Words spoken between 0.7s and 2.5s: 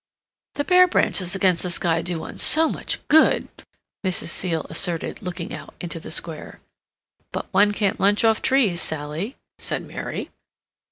branches against the sky do one